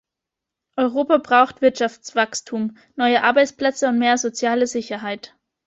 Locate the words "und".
3.87-3.99